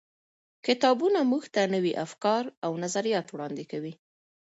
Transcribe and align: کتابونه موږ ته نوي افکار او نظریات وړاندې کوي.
کتابونه 0.65 1.19
موږ 1.31 1.43
ته 1.53 1.61
نوي 1.75 1.93
افکار 2.05 2.43
او 2.65 2.71
نظریات 2.83 3.27
وړاندې 3.29 3.63
کوي. 3.71 3.93